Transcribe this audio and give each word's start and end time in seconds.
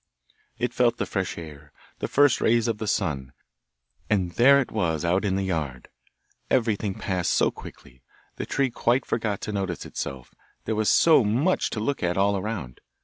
It 0.57 0.73
felt 0.73 0.97
the 0.97 1.05
fresh 1.05 1.37
air, 1.37 1.71
the 1.99 2.07
first 2.07 2.41
rays 2.41 2.67
of 2.67 2.79
the 2.79 2.87
sun, 2.87 3.33
and 4.09 4.31
there 4.31 4.59
it 4.59 4.71
was 4.71 5.05
out 5.05 5.23
in 5.23 5.35
the 5.35 5.43
yard! 5.43 5.89
Everything 6.49 6.95
passed 6.95 7.29
so 7.29 7.51
quickly; 7.51 8.01
the 8.37 8.47
tree 8.47 8.71
quite 8.71 9.05
forgot 9.05 9.41
to 9.41 9.51
notice 9.51 9.85
itself, 9.85 10.33
there 10.65 10.73
was 10.73 10.89
so 10.89 11.23
much 11.23 11.69
to 11.69 11.79
look 11.79 12.01
at 12.01 12.17
all 12.17 12.35
around. 12.35 12.81